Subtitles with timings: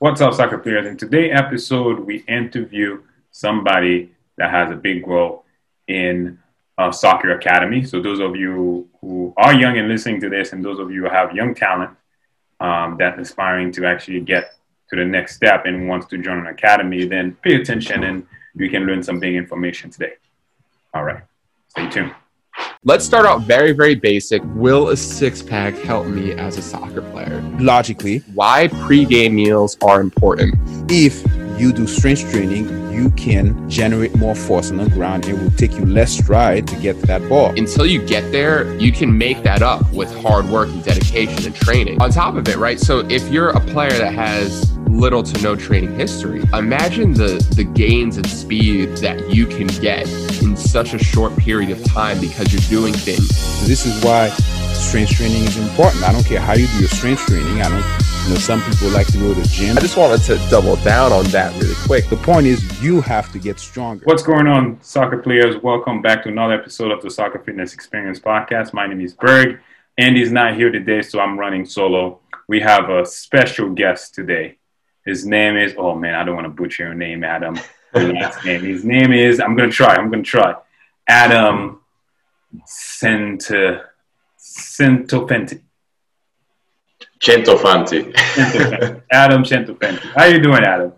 [0.00, 0.86] What's up, soccer players?
[0.86, 3.02] In today's episode, we interview
[3.32, 5.44] somebody that has a big role
[5.88, 6.38] in
[6.78, 7.84] a soccer academy.
[7.84, 11.02] So, those of you who are young and listening to this, and those of you
[11.02, 11.90] who have young talent
[12.60, 14.54] um, that's aspiring to actually get
[14.88, 18.70] to the next step and wants to join an academy, then pay attention and you
[18.70, 20.14] can learn some big information today.
[20.94, 21.24] All right,
[21.68, 22.14] stay tuned.
[22.82, 24.40] Let's start out very, very basic.
[24.54, 27.42] Will a six pack help me as a soccer player?
[27.58, 30.54] Logically, Why pre-game meals are important?
[30.90, 31.22] if
[31.60, 35.26] you do strength training, you can generate more force on the ground.
[35.26, 37.50] It will take you less stride to get to that ball.
[37.50, 41.54] Until you get there, you can make that up with hard work and dedication and
[41.54, 42.00] training.
[42.00, 42.80] On top of it, right?
[42.80, 47.64] So if you're a player that has little to no training history, imagine the the
[47.64, 50.06] gains and speed that you can get
[50.42, 53.28] in such a short period of time because you're doing things.
[53.66, 54.28] This is why
[54.72, 56.02] strength training is important.
[56.04, 57.60] I don't care how you do your strength training.
[57.60, 57.84] I don't,
[58.24, 59.76] you know, some people like to go to the gym.
[59.76, 62.08] I just wanted to double down on that really quick.
[62.08, 64.04] The point is, you have to get stronger.
[64.04, 65.62] What's going on, soccer players?
[65.62, 68.72] Welcome back to another episode of the Soccer Fitness Experience Podcast.
[68.72, 69.60] My name is Berg.
[69.98, 72.20] Andy's not here today, so I'm running solo.
[72.48, 74.58] We have a special guest today.
[75.04, 77.58] His name is, oh man, I don't want to butcher your name, Adam.
[77.94, 78.62] Last name.
[78.62, 80.54] His name is, I'm going to try, I'm going to try.
[81.08, 81.80] Adam
[82.64, 83.50] Cent-
[84.38, 85.60] Centopenti.
[87.20, 88.14] Centofanti.
[89.10, 89.98] Adam Centopenti.
[90.14, 90.92] How you doing, Adam?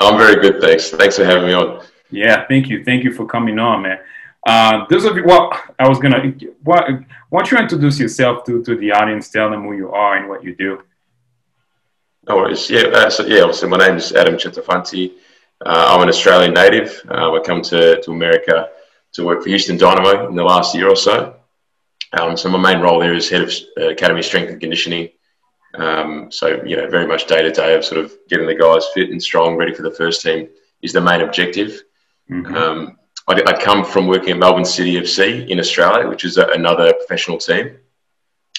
[0.00, 0.90] I'm very good, thanks.
[0.90, 1.82] Thanks for having me on.
[2.10, 2.84] Yeah, thank you.
[2.84, 3.98] Thank you for coming on, man.
[4.46, 6.32] Uh, those of you, well, I was gonna,
[6.62, 6.88] what,
[7.30, 9.28] why don't you introduce yourself to, to the audience?
[9.28, 10.82] Tell them who you are and what you do.
[12.28, 12.68] No worries.
[12.70, 15.14] Yeah, uh, so yeah, obviously my name is Adam Centofanti.
[15.64, 17.02] Uh, I'm an Australian native.
[17.08, 18.68] Uh, I come to, to America
[19.14, 21.36] to work for Houston Dynamo in the last year or so.
[22.12, 25.08] Um, so my main role there is head of uh, academy strength and conditioning.
[25.74, 28.86] Um, so you know, very much day to day of sort of getting the guys
[28.94, 30.48] fit and strong, ready for the first team
[30.82, 31.82] is the main objective.
[32.30, 32.54] Mhm.
[32.54, 36.46] Um, I, I come from working at Melbourne City FC in Australia, which is a,
[36.48, 37.76] another professional team.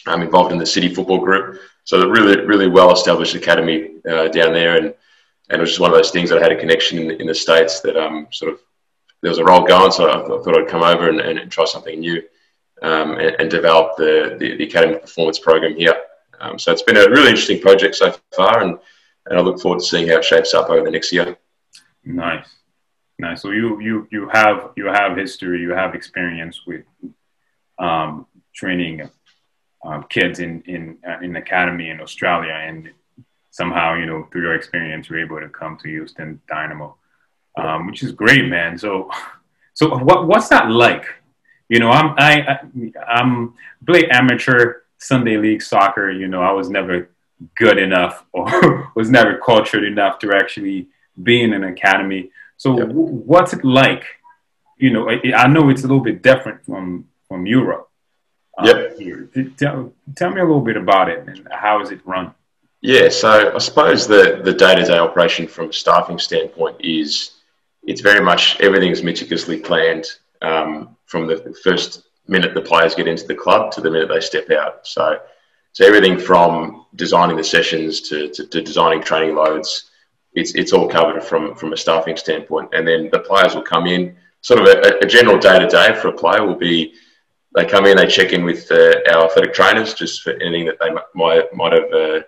[0.06, 4.54] I'm involved in the City Football Group, so a really, really well-established academy uh, down
[4.54, 4.94] there, and
[5.50, 7.28] and it was just one of those things that I had a connection in, in
[7.28, 8.60] the states that um sort of
[9.22, 11.66] there was a role going, so I, I thought I'd come over and, and try
[11.66, 12.22] something new,
[12.84, 15.96] um, and, and develop the, the the academy performance program here.
[16.40, 18.78] Um, so it's been a really interesting project so far, and
[19.26, 21.36] and I look forward to seeing how it shapes up over the next year.
[22.04, 22.48] Nice,
[23.20, 23.42] nice.
[23.42, 26.86] So you you you have you have history, you have experience with
[27.80, 29.10] um, training
[29.84, 32.90] um, kids in in in academy in Australia, and
[33.60, 36.88] somehow you know through your experience, you're able to come to Houston Dynamo,
[37.62, 38.72] um, which is great, man.
[38.86, 39.10] So
[39.80, 41.06] so what what's that like?
[41.74, 42.56] You know, I'm I, I
[43.20, 43.32] I'm
[43.90, 44.60] play amateur
[45.10, 46.08] Sunday league soccer.
[46.22, 46.96] You know, I was never
[47.64, 48.46] good enough or
[49.00, 50.80] was never cultured enough to actually
[51.28, 52.22] be in an academy.
[52.64, 52.88] So Yep.
[52.98, 54.04] w- what's it like?
[54.84, 56.86] You know, I, I know it's a little bit different from
[57.28, 57.84] from Europe.
[58.60, 58.78] uh, Yep.
[59.04, 59.20] here.
[59.62, 59.78] Tell,
[60.20, 62.26] tell me a little bit about it and how is it run?
[62.82, 67.32] Yeah, so I suppose the the day to day operation from a staffing standpoint is
[67.84, 70.06] it's very much everything's meticulously planned
[70.42, 74.20] um, from the first minute the players get into the club to the minute they
[74.20, 74.86] step out.
[74.86, 75.20] So
[75.74, 79.90] so everything from designing the sessions to, to, to designing training loads,
[80.34, 82.70] it's it's all covered from from a staffing standpoint.
[82.74, 84.16] And then the players will come in.
[84.42, 86.94] Sort of a, a general day to day for a player will be
[87.56, 90.78] they come in, they check in with uh, our athletic trainers just for anything that
[90.80, 91.92] they might might have.
[91.92, 92.20] Uh,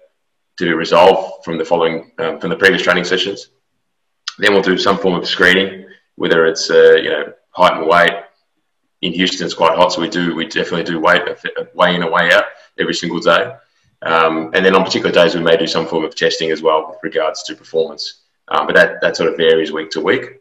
[0.59, 3.49] to resolve from the following um, from the previous training sessions.
[4.37, 8.23] Then we'll do some form of screening, whether it's uh, you know height and weight.
[9.01, 11.23] In Houston, it's quite hot, so we do we definitely do weight
[11.73, 12.43] weigh in and weigh out
[12.77, 13.53] every single day.
[14.01, 16.89] Um, and then on particular days, we may do some form of testing as well
[16.89, 18.23] with regards to performance.
[18.49, 20.39] Um, but that, that sort of varies week to week.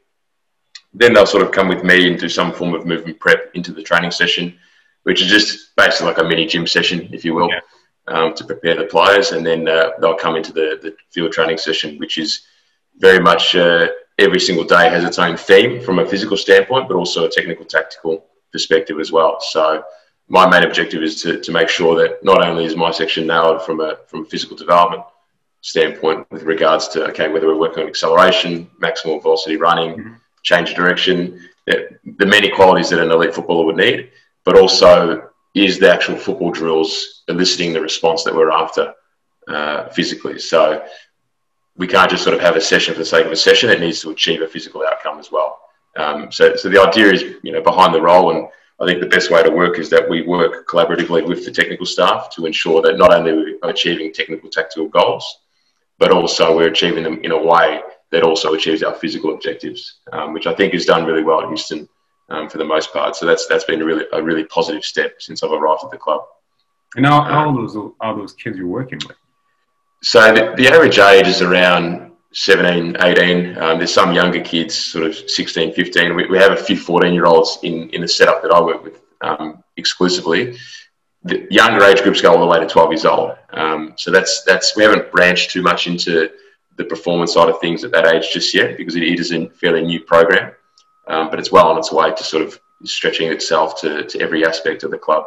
[0.94, 3.72] Then they'll sort of come with me and do some form of movement prep into
[3.72, 4.58] the training session,
[5.02, 7.60] which is just basically like a mini gym session, if you will Yeah.
[8.10, 11.58] Um, to prepare the players, and then uh, they'll come into the, the field training
[11.58, 12.42] session, which is
[12.98, 13.88] very much uh,
[14.18, 17.64] every single day has its own theme from a physical standpoint, but also a technical
[17.64, 19.38] tactical perspective as well.
[19.40, 19.84] So
[20.28, 23.62] my main objective is to, to make sure that not only is my section nailed
[23.62, 25.02] from a from a physical development
[25.60, 30.14] standpoint with regards to okay whether we're working on acceleration, maximal velocity running, Mhm.
[30.42, 31.16] change of direction,
[31.66, 34.10] the many qualities that an elite footballer would need,
[34.44, 35.28] but also
[35.64, 38.94] is the actual football drills eliciting the response that we're after
[39.48, 40.38] uh, physically.
[40.38, 40.84] So
[41.76, 43.70] we can't just sort of have a session for the sake of a session.
[43.70, 45.60] It needs to achieve a physical outcome as well.
[45.96, 48.48] Um, so, so the idea is, you know, behind the role, and
[48.80, 51.86] I think the best way to work is that we work collaboratively with the technical
[51.86, 55.40] staff to ensure that not only we're we achieving technical tactical goals,
[55.98, 57.80] but also we're achieving them in a way
[58.10, 61.48] that also achieves our physical objectives, um, which I think is done really well at
[61.48, 61.88] Houston
[62.28, 63.16] um, for the most part.
[63.16, 65.98] So that's that's been a really a really positive step since I've arrived at the
[65.98, 66.22] club.
[66.96, 69.16] And how, how those are those kids you're working with?
[70.02, 73.58] So the, the average age is around 17, 18.
[73.58, 76.14] Um, there's some younger kids, sort of 16, 15.
[76.14, 78.84] We, we have a few 14 year olds in, in the setup that I work
[78.84, 80.56] with um, exclusively.
[81.24, 83.36] The younger age groups go all the way to 12 years old.
[83.50, 86.30] Um, so that's, that's, we haven't branched too much into
[86.76, 89.48] the performance side of things at that age just yet because it, it is a
[89.50, 90.52] fairly new program.
[91.08, 94.44] Um, but it's well on its way to sort of stretching itself to, to every
[94.44, 95.24] aspect of the club.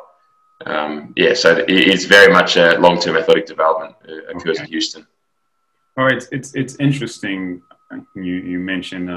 [0.66, 4.64] Um, yeah, so it is very much a long-term athletic development uh, occurs okay.
[4.64, 5.08] at Houston.
[5.98, 7.62] All right, it's it's interesting.
[8.16, 9.08] You you mentioned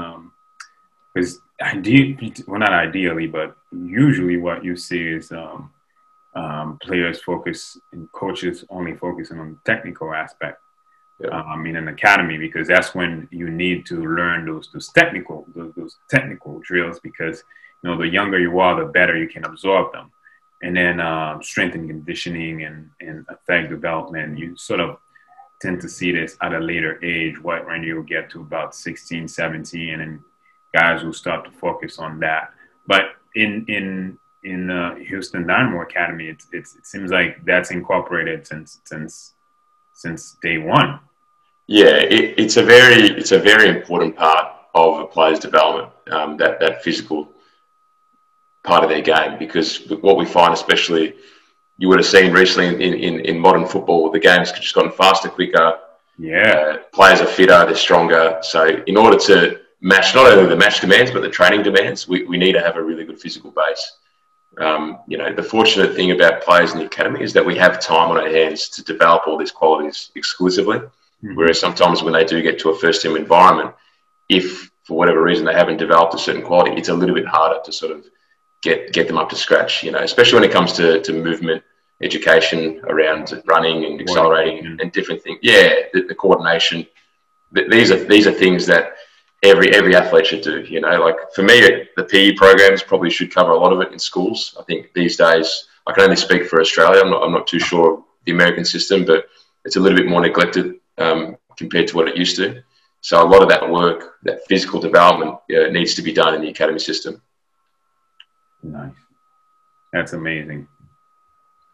[1.13, 5.71] because um, ideally, well, not ideally, but usually what you see is um,
[6.35, 10.59] um, players focus and coaches only focusing on the technical aspect.
[11.17, 11.29] Yeah.
[11.29, 15.73] Um, in an academy because that's when you need to learn those those technical those,
[15.77, 17.41] those technical drills because
[17.81, 20.11] you know the younger you are the better you can absorb them
[20.61, 24.97] and then um, strength and conditioning and, and athletic development you sort of
[25.61, 29.27] tend to see this at a later age, what when you get to about 16,
[29.27, 30.19] 17, and
[30.73, 32.51] guys will start to focus on that.
[32.87, 38.79] But in in in the Houston Dynamo Academy, it's, it seems like that's incorporated since
[38.85, 39.33] since
[39.95, 40.99] since day one.
[41.67, 45.89] Yeah, it, it's a very it's a very important part of a player's development.
[46.11, 47.31] Um, that that physical
[48.63, 51.15] part of their game, because what we find, especially
[51.77, 55.29] you would have seen recently in, in, in modern football, the game's just gotten faster,
[55.29, 55.79] quicker.
[56.17, 56.51] Yeah.
[56.51, 58.39] Uh, players are fitter, they're stronger.
[58.41, 62.23] So, in order to match not only the match demands, but the training demands, we,
[62.23, 63.97] we need to have a really good physical base.
[64.59, 67.79] Um, you know, the fortunate thing about players in the academy is that we have
[67.79, 70.77] time on our hands to develop all these qualities exclusively.
[70.77, 71.35] Mm-hmm.
[71.35, 73.75] Whereas sometimes when they do get to a first team environment,
[74.29, 77.59] if for whatever reason they haven't developed a certain quality, it's a little bit harder
[77.65, 78.05] to sort of
[78.61, 79.83] get get them up to scratch.
[79.83, 81.63] You know, especially when it comes to, to movement
[82.01, 85.39] education around running and accelerating and different things.
[85.41, 86.85] Yeah, the, the coordination.
[87.51, 88.95] these are these are things that
[89.49, 90.61] every every athlete should do.
[90.61, 93.91] You know, like for me, the PE programs probably should cover a lot of it
[93.91, 94.55] in schools.
[94.59, 97.01] I think these days, I can only speak for Australia.
[97.01, 99.25] I'm not I'm not too sure of the American system, but
[99.63, 102.61] it's a little bit more neglected um, compared to what it used to.
[103.01, 106.41] So a lot of that work, that physical development, uh, needs to be done in
[106.41, 107.21] the academy system.
[108.63, 108.95] Nice.
[109.93, 110.67] That's amazing.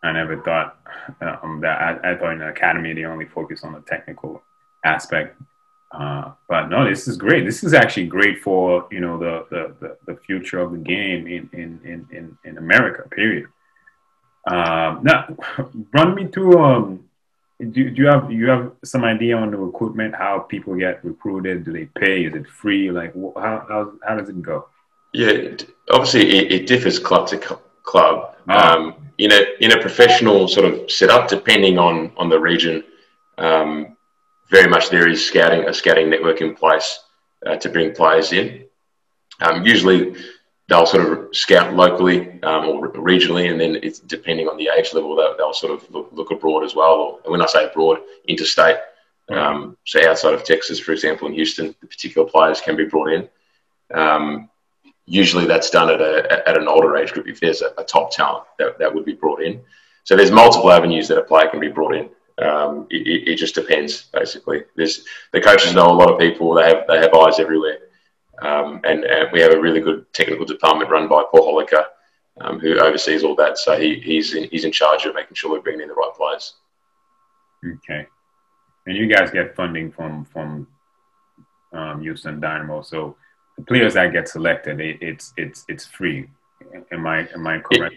[0.03, 0.77] I never thought
[1.21, 2.03] um, that.
[2.03, 4.41] I, I, thought in the academy they only focus on the technical
[4.83, 5.39] aspect.
[5.91, 7.45] Uh, but no, this is great.
[7.45, 11.27] This is actually great for you know the the, the, the future of the game
[11.27, 13.07] in in in in, America.
[13.09, 13.47] Period.
[14.47, 15.35] Um, now,
[15.93, 16.63] run me through.
[16.63, 17.05] Um,
[17.59, 20.15] do, do you have you have some idea on the recruitment?
[20.15, 21.65] How people get recruited?
[21.65, 22.25] Do they pay?
[22.25, 22.89] Is it free?
[22.89, 24.67] Like how how, how does it go?
[25.13, 25.57] Yeah,
[25.91, 28.35] obviously it, it differs club to club.
[28.47, 28.57] Oh.
[28.57, 32.83] Um, in a in a professional sort of setup, depending on on the region,
[33.37, 33.97] um,
[34.51, 36.99] very much there is scouting a scouting network in place
[37.45, 38.65] uh, to bring players in.
[39.39, 40.15] Um, usually,
[40.67, 44.93] they'll sort of scout locally um, or regionally, and then it's depending on the age
[44.93, 47.19] level, they'll, they'll sort of look, look, abroad as well.
[47.23, 48.77] Or when I say abroad, interstate.
[49.29, 53.11] Um, so outside of Texas, for example, in Houston, the particular players can be brought
[53.13, 53.29] in.
[53.93, 54.49] Um,
[55.05, 58.11] usually that's done at, a, at an older age group if there's a, a, top
[58.11, 59.61] talent that, that would be brought in.
[60.03, 62.09] So there's multiple avenues that a player can be brought in.
[62.41, 64.63] Um, it, it, just depends, basically.
[64.75, 66.53] There's, the coaches know a lot of people.
[66.55, 67.77] They have they have eyes everywhere,
[68.41, 71.85] um, and, and, we have a really good technical department run by Paul Holocher,
[72.39, 73.59] um, who oversees all that.
[73.59, 76.11] So he, he's in, he's in charge of making sure we're bringing in the right
[76.17, 76.55] players.
[77.63, 78.07] Okay,
[78.87, 80.67] and you guys get funding from from
[81.73, 83.17] um, Houston Dynamo, so
[83.57, 86.27] the players that get selected, it, it's it's it's free.
[86.91, 87.95] Am I am I correct?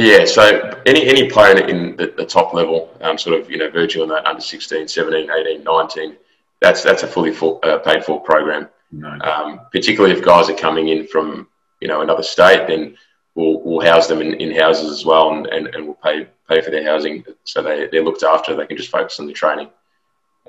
[0.00, 0.24] Yeah.
[0.24, 4.02] So any any player in the, the top level, um, sort of you know, verging
[4.02, 6.16] on that under 16, 17, 18, 19,
[6.60, 8.68] that's that's a fully full, uh, paid for program.
[8.90, 9.20] Nice.
[9.22, 11.48] Um, particularly if guys are coming in from
[11.80, 12.96] you know another state, then
[13.34, 16.60] we'll, we'll house them in, in houses as well, and, and, and we'll pay pay
[16.60, 18.54] for their housing so they they're looked after.
[18.54, 19.68] They can just focus on the training.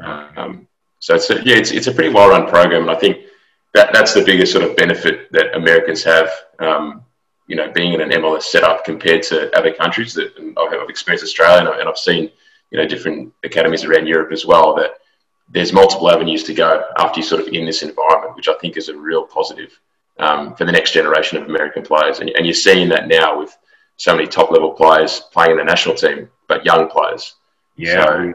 [0.01, 0.67] Um,
[0.99, 3.17] so it's a, yeah, it's, it's a pretty well run program, and I think
[3.73, 6.29] that, that's the biggest sort of benefit that Americans have.
[6.59, 7.02] Um,
[7.47, 11.71] you know, being in an MLS setup compared to other countries that I've experienced Australia
[11.71, 12.31] and I've seen,
[12.71, 14.75] you know, different academies around Europe as well.
[14.75, 14.91] That
[15.49, 18.77] there's multiple avenues to go after you're sort of in this environment, which I think
[18.77, 19.77] is a real positive
[20.19, 22.19] um, for the next generation of American players.
[22.19, 23.55] And, and, you're seeing that now with
[23.97, 27.35] so many top level players playing in the national team, but young players.
[27.75, 28.05] Yeah.
[28.05, 28.33] So,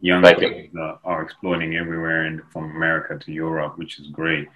[0.00, 4.48] young players uh, are exploding everywhere, and from America to Europe, which is great.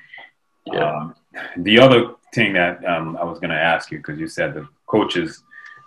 [0.67, 0.97] Yeah.
[0.97, 1.15] Um,
[1.59, 4.69] the other thing that um, I was going to ask you because you said the
[4.87, 5.43] coaches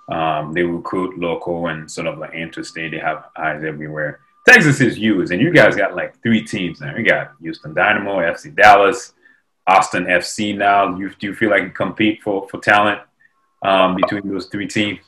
[0.09, 2.91] um, they recruit local and sort of like interstate.
[2.91, 4.21] They have eyes everywhere.
[4.47, 6.95] Texas is used, and you guys got like three teams now.
[6.95, 9.13] You got Houston Dynamo, FC Dallas,
[9.67, 10.57] Austin FC.
[10.57, 13.01] Now, you do you feel like you compete for for talent
[13.61, 14.99] um, between those three teams?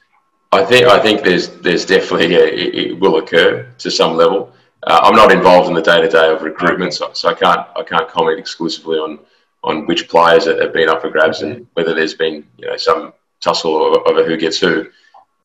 [0.52, 4.54] I think I think there's there's definitely a, it, will occur to some level.
[4.84, 7.68] Uh, I'm not involved in the day to day of recruitment, so, so I can't
[7.76, 9.20] I can't comment exclusively on
[9.64, 13.14] on which players have been up for grabs and whether there's been you know some
[13.42, 14.88] tussle over who gets who.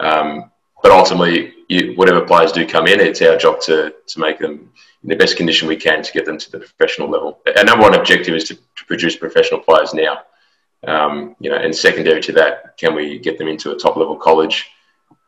[0.00, 0.50] Um,
[0.82, 4.70] but ultimately, you, whatever players do come in, it's our job to, to make them
[5.02, 7.40] in the best condition we can to get them to the professional level.
[7.56, 10.20] Our number one objective is to, to produce professional players now.
[10.86, 14.16] Um, you know, and secondary to that, can we get them into a top level
[14.16, 14.70] college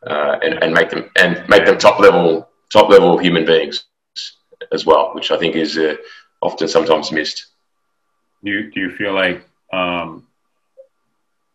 [0.05, 3.85] uh, and, and make them and make them top level top level human beings
[4.71, 5.95] as well, which I think is uh,
[6.41, 7.47] often sometimes missed.
[8.43, 10.27] Do you, do you feel like um,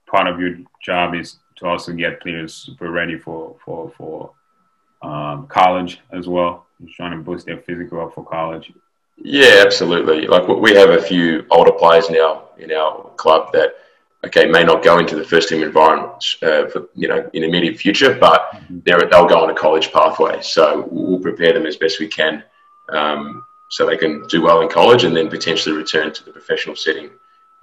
[0.07, 4.31] part of your job is to also get players super ready for for for
[5.03, 6.67] um, college as well.
[6.81, 8.73] Just trying to boost their physical up for college.
[9.17, 10.27] Yeah, absolutely.
[10.27, 13.75] Like we have a few older players now in our club that
[14.25, 17.49] okay may not go into the first team environment uh, for you know in the
[17.49, 18.79] immediate future, but mm-hmm.
[19.11, 20.41] they'll go on a college pathway.
[20.43, 22.43] So we'll prepare them as best we can.
[22.89, 23.45] Um,
[23.75, 27.11] so they can do well in college and then potentially return to the professional setting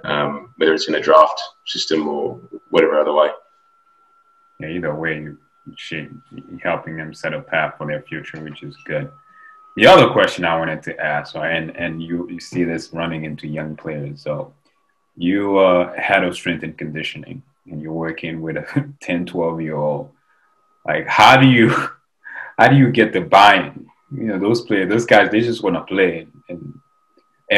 [0.04, 2.40] um, whether it's in a draft system or
[2.70, 3.30] whatever other way.
[4.60, 5.38] Yeah, either way, you
[5.76, 6.22] should
[6.64, 9.12] helping them set a path for their future, which is good.
[9.78, 13.48] The other question I wanted to ask, and and you, you see this running into
[13.48, 14.22] young players.
[14.22, 14.54] So
[15.16, 19.76] you uh, head of strength and conditioning, and you're working with a 10, 12 year
[19.76, 20.12] old.
[20.86, 21.70] Like, how do you
[22.58, 23.88] how do you get the buy-in?
[24.14, 26.80] You know, those players, those guys, they just want to play, and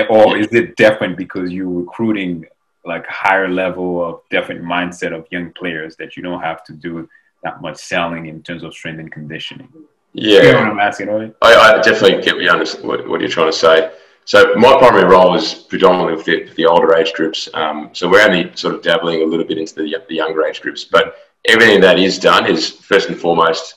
[0.10, 2.46] or is it different because you're recruiting
[2.86, 7.08] like higher level of different mindset of young players that you don't have to do
[7.44, 9.72] that much selling in terms of strength and conditioning?
[10.14, 11.08] Yeah, you know I'm asking.
[11.08, 11.36] Right?
[11.42, 13.92] I, I, definitely get what, what, what, you're trying to say.
[14.26, 17.50] So my primary role is predominantly with the, the older age groups.
[17.54, 20.62] Um, so we're only sort of dabbling a little bit into the, the younger age
[20.62, 23.76] groups, but everything that is done is first and foremost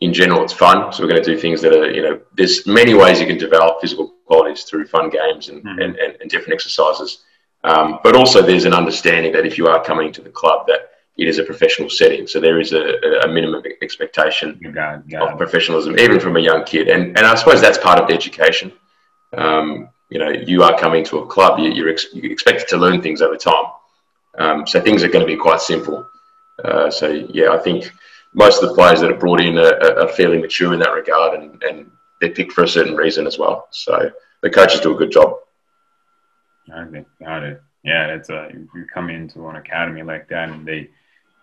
[0.00, 0.92] in general, it's fun.
[0.92, 3.38] So we're going to do things that are, you know, there's many ways you can
[3.38, 5.78] develop physical qualities through fun games and, mm-hmm.
[5.78, 7.24] and, and, and, different exercises.
[7.64, 10.90] Um, but also there's an understanding that if you are coming to the club that
[11.18, 12.26] it is a professional setting.
[12.26, 14.58] So there is a, a minimum expectation
[15.20, 16.88] of professionalism, even from a young kid.
[16.88, 18.72] And, and I suppose that's part of the education.
[19.36, 22.78] Um, you know, you are coming to a club, you, you're, ex- you're expected to
[22.78, 23.66] learn things over time.
[24.38, 26.08] Um, so things are going to be quite simple.
[26.64, 27.92] Uh, so yeah, I think
[28.32, 31.40] most of the players that are brought in are, are fairly mature in that regard,
[31.40, 33.68] and, and they're picked for a certain reason as well.
[33.70, 34.10] So
[34.42, 35.36] the coaches do a good job.
[36.72, 37.62] Okay, got it.
[37.82, 40.90] Yeah, it's a you come into an academy like that, and they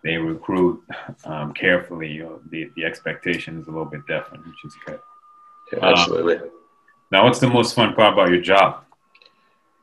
[0.03, 0.81] they recruit
[1.25, 2.11] um, carefully.
[2.11, 4.99] You know, the the expectation is a little bit different, which is good.
[5.73, 6.37] Yeah, absolutely.
[6.37, 6.51] Um,
[7.11, 8.83] now, what's the most fun part about your job?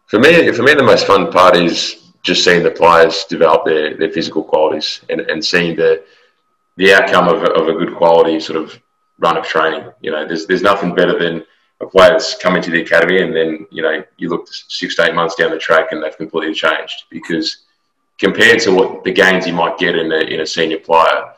[0.07, 3.97] For me, for me, the most fun part is just seeing the players develop their,
[3.97, 6.05] their physical qualities and, and seeing the
[6.77, 8.81] the outcome of a, of a good quality sort of
[9.19, 9.91] run of training.
[10.01, 11.45] You know, there's there's nothing better than
[11.81, 15.05] a player that's come into the academy and then you know you look six to
[15.05, 17.65] eight months down the track and they've completely changed because
[18.19, 21.33] compared to what the gains you might get in a, in a senior player,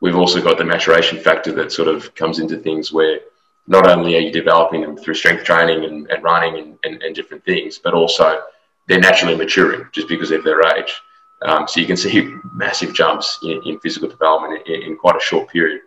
[0.00, 3.20] we've also got the maturation factor that sort of comes into things where
[3.66, 7.14] not only are you developing them through strength training and, and running and, and, and
[7.14, 8.40] different things, but also
[8.88, 11.00] they're naturally maturing just because of their age.
[11.44, 15.20] Um, so you can see massive jumps in, in physical development in, in, quite a
[15.20, 15.80] short period.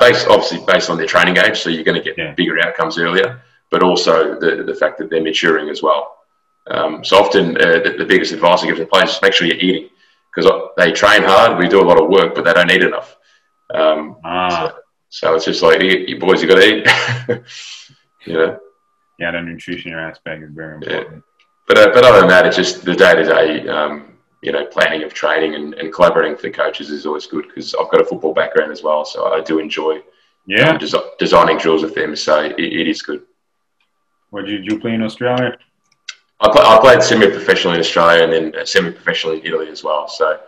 [0.00, 2.32] Based, obviously, based on their training age, so you're going to get yeah.
[2.34, 6.18] bigger outcomes earlier, but also the, the fact that they're maturing as well.
[6.70, 9.46] Um, so often, uh, the, the, biggest advice I give to players is make sure
[9.46, 9.88] you're eating
[10.32, 13.16] because they train hard, we do a lot of work, but they don't eat enough.
[13.74, 14.72] Um, ah.
[15.08, 16.86] so, so, it's just like, you boys, you got to eat.
[18.26, 18.58] you know?
[19.18, 21.12] Yeah, the nutrition aspect is very important.
[21.14, 21.20] Yeah.
[21.66, 23.68] But, uh, but other than that, it's just the day to day
[24.42, 27.74] you know, planning of training and, and collaborating with the coaches is always good because
[27.74, 30.02] I've got a football background as well, so I do enjoy
[30.46, 32.16] yeah um, des- designing drills with them.
[32.16, 33.22] So it, it is good.
[34.30, 35.56] What did you play in Australia?
[36.40, 40.08] I, play, I played semi-professionally in Australia and then semi-professionally in Italy as well.
[40.08, 40.40] So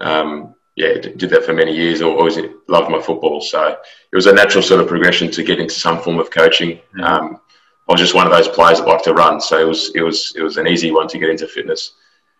[0.00, 2.00] um, yeah, did that for many years.
[2.00, 3.76] I always loved my football, so
[4.12, 6.78] it was a natural sort of progression to get into some form of coaching.
[6.96, 7.02] Mm-hmm.
[7.02, 7.40] Um,
[7.88, 10.02] I was just one of those players that liked to run, so it was it
[10.02, 11.94] was it was an easy one to get into fitness.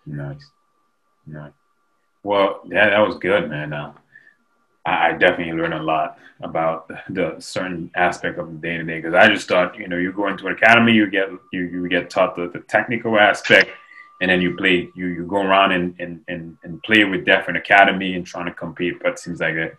[0.07, 0.51] Nice.
[1.27, 1.53] No.
[2.23, 3.73] Well, yeah, that was good, man.
[3.73, 3.93] Uh,
[4.85, 9.15] I definitely learned a lot about the certain aspect of the day to day because
[9.15, 12.11] I just thought, you know, you go into an academy, you get you, you get
[12.11, 13.71] taught the, the technical aspect,
[14.21, 17.59] and then you play, you, you go around and, and, and, and play with different
[17.59, 19.01] academy and trying to compete.
[19.03, 19.73] But it seems like a,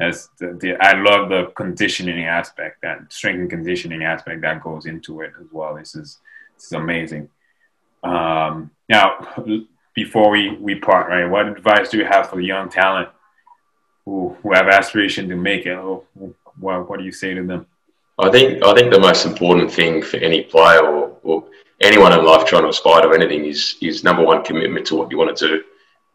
[0.00, 4.86] as the, the, I love the conditioning aspect, that strength and conditioning aspect that goes
[4.86, 5.76] into it as well.
[5.76, 6.18] This is
[6.56, 7.28] this is amazing.
[8.02, 9.16] Um, now,
[9.94, 13.08] before we, we part, right, what advice do you have for the young talent
[14.04, 15.76] who, who have aspiration to make it?
[15.76, 17.66] What, what do you say to them?
[18.18, 21.44] I think I think the most important thing for any player or, or
[21.80, 25.10] anyone in life trying to aspire to anything is is number one commitment to what
[25.10, 25.64] you want to do,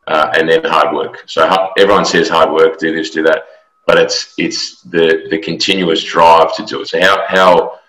[0.07, 1.23] uh, and then hard work.
[1.27, 1.45] So
[1.77, 3.43] everyone says hard work, do this, do that,
[3.85, 6.87] but it's it's the the continuous drive to do it.
[6.87, 7.79] So how how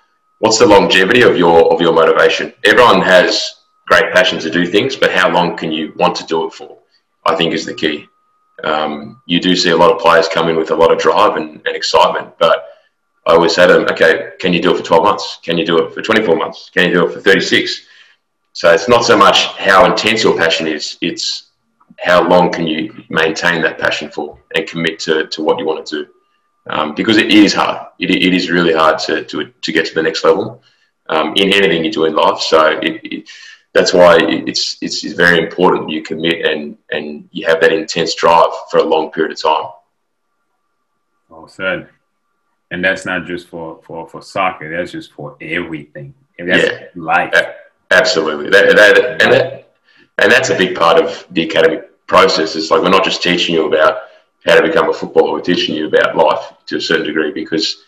[0.41, 2.53] what's the longevity of your of your motivation?
[2.65, 3.60] Everyone has
[3.91, 6.79] great passion to do things, but how long can you want to do it for?
[7.27, 8.07] I think is the key.
[8.63, 11.37] Um, you do see a lot of players come in with a lot of drive
[11.37, 12.67] and, and, excitement, but
[13.27, 15.39] I always say to them, okay, can you do it for 12 months?
[15.43, 16.71] Can you do it for 24 months?
[16.73, 17.87] Can you do it for 36?
[18.53, 21.51] So it's not so much how intense your passion is, it's
[21.99, 25.85] how long can you maintain that passion for and commit to, to what you want
[25.87, 26.11] to do.
[26.69, 27.89] Um, because it is hard.
[27.99, 30.63] It, it is really hard to, to, to get to the next level
[31.09, 32.39] um, in anything you do in life.
[32.41, 33.31] So it, it
[33.73, 38.51] that's why it's, it's very important you commit and and you have that intense drive
[38.71, 39.71] for a long period of time.
[41.29, 41.89] Well said.
[42.73, 44.77] And that's not just for for, for soccer.
[44.77, 46.15] That's just for everything.
[46.39, 47.35] That's yeah, life.
[47.91, 48.51] Absolutely.
[48.51, 49.73] That, that, and that,
[50.19, 52.57] and that's a big part of the academy process.
[52.57, 54.03] It's like we're not just teaching you about
[54.45, 55.33] how to become a footballer.
[55.33, 57.85] We're teaching you about life to a certain degree because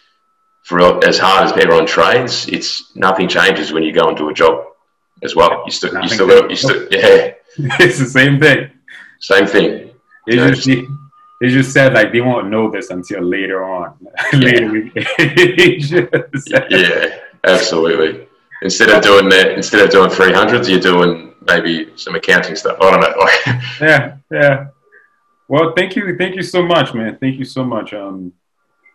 [0.65, 4.72] for as hard as everyone trains, it's nothing changes when you go into a job
[5.23, 5.63] as well.
[5.65, 7.33] You still, you still, you still, yeah.
[7.57, 8.71] it's the same thing.
[9.21, 9.91] Same thing.
[10.27, 10.87] They you just, know,
[11.41, 13.97] they just said like they won't know this until later on.
[14.33, 14.91] later,
[16.71, 18.29] yeah, absolutely.
[18.63, 22.77] Instead of doing that, instead of doing three hundreds, you're doing maybe some accounting stuff.
[22.81, 23.57] I don't know.
[23.81, 24.67] yeah, yeah.
[25.49, 27.19] Well, thank you, thank you so much, man.
[27.21, 27.93] Thank you so much.
[27.93, 28.33] Um,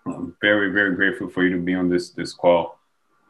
[0.06, 2.77] I'm very, very grateful for you to be on this this call.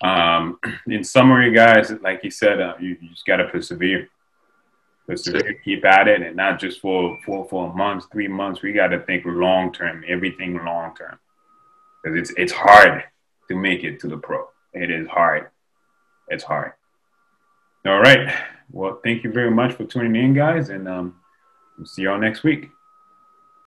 [0.01, 4.09] Um, in summary, guys, like you said, uh, you, you, just got to persevere.
[5.07, 8.61] Persevere, keep at it, and not just for four, four months, three months.
[8.61, 11.17] We got to think long term, everything long term,
[12.03, 13.03] because it's it's hard
[13.47, 14.45] to make it to the pro.
[14.73, 15.49] It is hard.
[16.27, 16.73] It's hard.
[17.85, 18.35] All right.
[18.69, 21.15] Well, thank you very much for tuning in, guys, and um,
[21.77, 22.69] we'll see y'all next week.